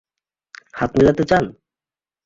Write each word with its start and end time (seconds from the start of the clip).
হাত 0.77 0.91
মেলাতে 0.97 1.23
চান? 1.29 1.45